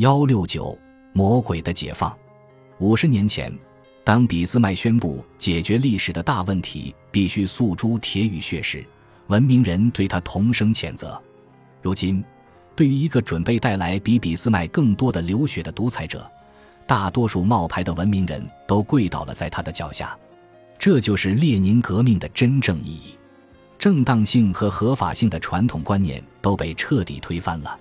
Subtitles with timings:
[0.00, 0.78] 幺六九
[1.12, 2.16] 魔鬼的解放。
[2.78, 3.52] 五十年前，
[4.02, 8.82] 当俾斯麦宣布解决历史的大问题必须诉诸铁与血时，
[9.26, 11.20] 文明人对他同声谴责。
[11.82, 12.24] 如今，
[12.74, 16.26] 对于一个准备带来比俾斯麦更多的流血的独裁者，
[16.86, 20.16] 大多数冒牌的文明人都跪倒了在他的脚下。
[20.78, 23.18] 这就是列宁革命的真正意义。
[23.78, 27.78] 正当性和合法性的传统观念都被彻底推翻了。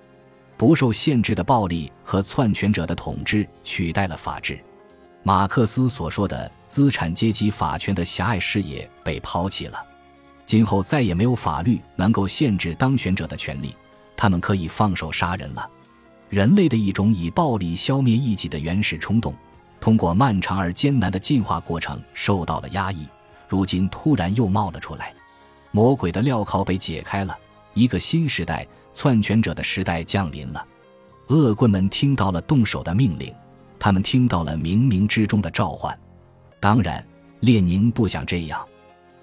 [0.59, 4.59] 不受限制的暴力和篡权者的统治取代了法治，
[5.23, 9.81] 马克思所说的资产阶级法权的狭隘视野被抛弃了。
[10.45, 13.73] 今后再也没有法律能够限制当选者的权利，
[14.17, 15.65] 他们可以放手杀人了。
[16.27, 19.33] 人类的一种以暴力消灭异己的原始冲动，
[19.79, 23.07] 通过漫长而艰难的进化过程受到了压抑，
[23.47, 25.13] 如今突然又冒了出来。
[25.71, 27.33] 魔鬼的镣铐被解开了，
[27.73, 28.67] 一个新时代。
[28.93, 30.65] 篡权者的时代降临了，
[31.27, 33.33] 恶棍们听到了动手的命令，
[33.77, 35.97] 他们听到了冥冥之中的召唤。
[36.59, 37.05] 当然，
[37.39, 38.67] 列宁不想这样，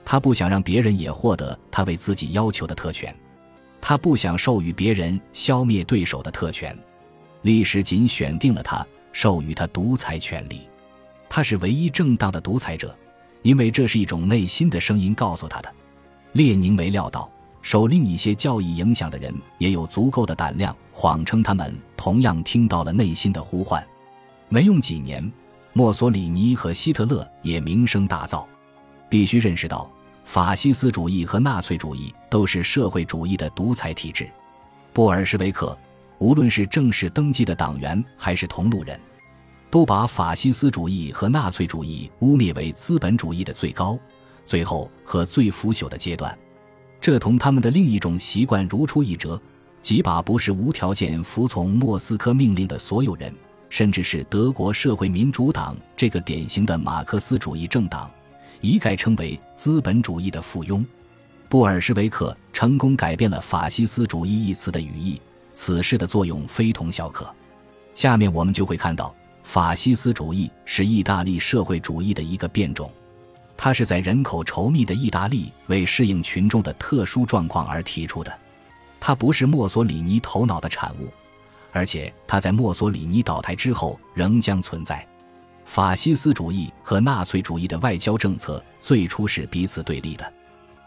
[0.04, 3.14] 他不想让别人也获得他为自己要求的特权，
[3.80, 6.76] 他不想授予别人消灭对手的特权。
[7.42, 10.62] 历史仅选定了他，授予他独裁权利。
[11.28, 12.96] 他是唯一正当的独裁者，
[13.42, 15.74] 因为这是一种内心的声音告诉他的。
[16.32, 17.30] 列宁没料到。
[17.66, 23.84] 受另一些教义影响的人也有足够的胆量，谎称他们同样听到了内心的呼唤。
[24.48, 25.28] 没用几年，
[25.72, 28.46] 墨索里尼和希特勒也名声大噪。
[29.08, 29.90] 必须认识到，
[30.24, 34.30] 法西斯主义和纳粹主义都是社会主义的独裁体制。
[34.92, 35.76] 布尔什维克，
[36.18, 38.96] 无论是正式登记的党员还是同路人，
[39.72, 43.98] 都把法西斯主义和纳粹主义污蔑为资本主义的最高、
[44.44, 46.32] 最后和最腐朽的阶段。
[47.00, 49.40] 这同他们的另一种习惯如出一辙，
[49.80, 53.32] 即把不是无条件服从莫斯科命令的所有人，
[53.70, 58.10] 甚至是德国社会民主党这个典型的马克思主义政党，
[58.60, 60.84] 一概称为资本主义的附庸。
[61.48, 65.20] 布尔什维克成功改变了“法西斯主义”一词的语义，
[65.52, 67.32] 此事的作用非同小可。
[67.94, 69.14] 下面我们就会看到，
[69.44, 72.90] 法西斯主义是意大利社会主义的一个变种。
[73.56, 78.38] 它是在人口稠密的意大利为适应群众的特殊状况而提出的，
[79.00, 81.08] 它不是墨索里尼头脑的产物，
[81.72, 85.06] 而且它在墨索里尼倒台之后仍将存在。
[85.64, 90.32] 法西斯主义和纳粹主义的外交政策最初是彼此对立的。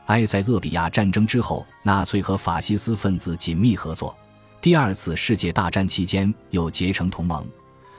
[0.05, 4.15] 埃塞俄比亚战争之后，纳粹和法西斯分子紧密合作，
[4.61, 7.45] 第二次世界大战期间又结成同盟，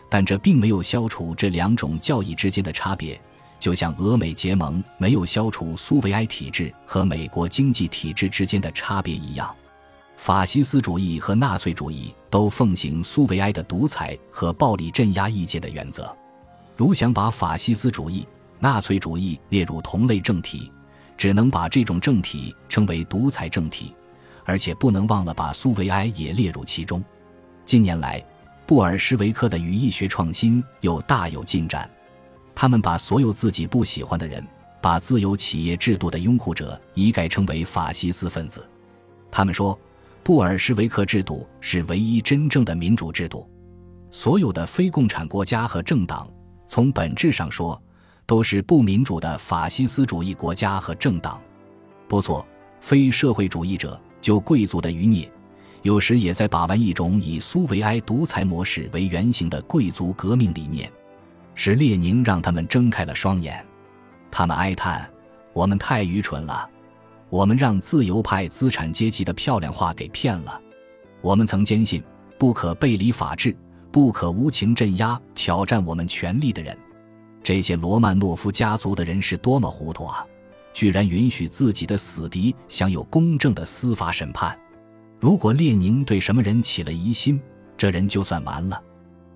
[0.08, 3.20] 但这并没有消除这两种教义之间的差别。
[3.60, 9.54] 就像俄美结盟没有消除苏维埃体制和美国经济体制之间的差别一样，
[10.16, 16.12] 法西斯主义和纳粹主义都奉行苏维埃的独裁和暴力镇压意见的原则。
[16.74, 18.26] 如想把法西斯主义、
[18.58, 20.72] 纳粹主义列入同类政体，
[21.18, 23.94] 只能把这种政体称为独裁政体，
[24.46, 27.04] 而且不能忘了把苏维埃也列入其中。
[27.66, 28.24] 近年来，
[28.66, 31.88] 布尔什维克的语义学创新又大有进展。
[32.60, 34.46] 他们把所有自己不喜欢的人，
[34.82, 38.68] 把自由企业制度的拥护者一概称为法西斯分子。
[39.30, 39.80] 他们说，
[40.22, 43.48] 布尔什维克制度是唯一真正的民主制度。
[44.10, 46.30] 所有的非共产国家和政党，
[46.68, 47.82] 从本质上说，
[48.26, 51.40] 都是不民主的法西斯主义国家和政党。
[52.08, 52.46] 不错，
[52.78, 55.32] 非社会主义者就贵族的余孽，
[55.80, 60.92] 有时也在把玩一种以苏维埃独裁模式为原型的贵族革命理念。
[61.62, 63.62] 是列宁让他们睁开了双眼，
[64.30, 65.06] 他们哀叹
[65.52, 66.66] ：“我们太愚蠢了，
[67.28, 70.58] 我们让自由派资产阶级的漂亮话给骗了。
[71.20, 72.02] 我们曾坚信
[72.38, 73.54] 不可背离法治，
[73.92, 76.74] 不可无情镇压挑战我们权力的人。
[77.42, 80.24] 这些罗曼诺夫家族的人是多么糊涂啊！
[80.72, 84.58] 居然允许自己的死敌享有公正的司法审判。
[85.18, 87.38] 如果列宁对什么人起了疑心，
[87.76, 88.82] 这人就算完了。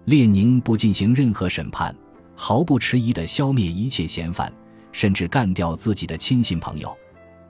[0.06, 1.94] 列宁不进行任何审判。”
[2.34, 4.52] 毫不迟疑地消灭一切嫌犯，
[4.92, 6.96] 甚至干掉自己的亲信朋友。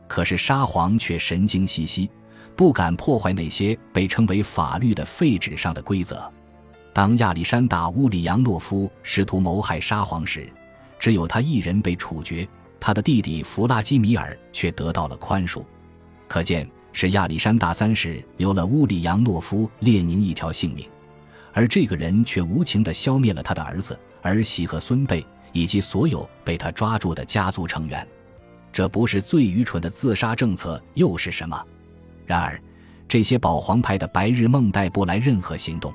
[0.06, 2.10] 可是沙皇却神经兮兮，
[2.54, 6.30] 不敢破坏那些被称为法律的废纸上的规则。
[6.92, 10.48] 当亚历山大·乌里扬诺夫试图谋害沙皇时，
[10.98, 12.46] 只有他一人被处决，
[12.78, 15.64] 他的弟弟弗拉基米尔却得到了宽恕。
[16.28, 20.88] 可见是亚历山大三世留了乌里扬诺夫·列宁一条性命，
[21.52, 23.98] 而这个人却无情地消灭了他的儿子。
[24.24, 28.06] 儿媳和孙辈以及所有被他抓住的家族成员，
[28.72, 31.62] 这不是最愚蠢的自杀政策又是什么？
[32.24, 32.60] 然而，
[33.06, 35.94] 这些保皇派的白日梦带不来任何行动。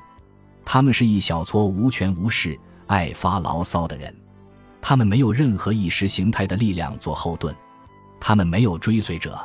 [0.64, 2.56] 他们是一小撮无权无势、
[2.86, 4.14] 爱发牢骚的人，
[4.80, 7.52] 他们没有任何意识形态的力量做后盾，
[8.20, 9.36] 他们没有追随者。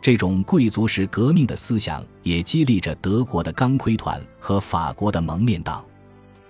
[0.00, 5.84] 这种贵族式革命的思想也激励着德国的钢盔团和法国的蒙面党。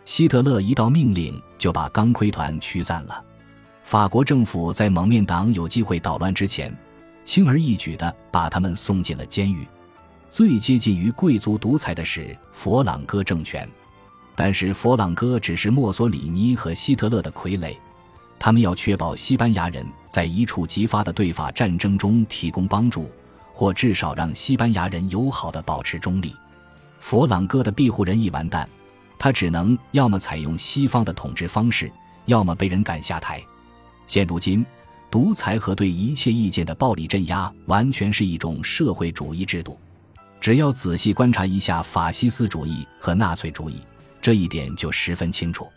[0.04, 3.25] 希特勒一道命令就把钢盔团驱散了。
[3.84, 6.76] 法国政府在蒙面党有机会捣乱之前，
[7.25, 9.66] 轻而易举地把他们送进了监狱。
[10.31, 13.69] 最接近于贵族独裁的是佛朗哥政权，
[14.34, 17.76] 但是佛朗哥只是墨索里尼和希特勒的傀儡，
[18.38, 23.10] 他们要确保西班牙人在一触即发的对法战争中提供帮助，
[23.52, 26.34] 或至少让西班牙人友好的保持中立。
[26.98, 28.66] 佛朗哥的庇护人一完蛋，
[29.22, 31.88] 他只能要么采用西方的统治方式，
[32.26, 33.40] 要么被人赶下台。
[34.04, 34.66] 现如今，
[35.12, 39.78] 独裁和对一切意见的暴力镇压，完全是一种社会主义制度。
[40.40, 43.80] 只要仔细观察一下法西斯主义和纳粹主义，
[44.20, 45.69] 这一点就十分清楚。